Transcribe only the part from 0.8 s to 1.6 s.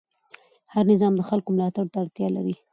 نظام د خلکو